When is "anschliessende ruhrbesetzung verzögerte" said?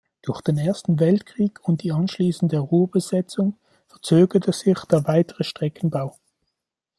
1.91-4.51